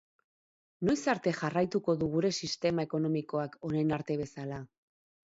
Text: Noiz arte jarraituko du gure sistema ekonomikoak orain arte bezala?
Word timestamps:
Noiz 0.87 1.01
arte 1.11 1.33
jarraituko 1.41 1.93
du 2.03 2.07
gure 2.13 2.31
sistema 2.47 2.85
ekonomikoak 2.89 3.59
orain 3.69 3.93
arte 3.99 4.17
bezala? 4.23 4.59